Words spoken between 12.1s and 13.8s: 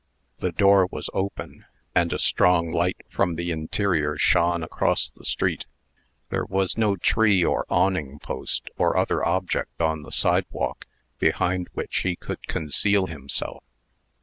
could conceal himself.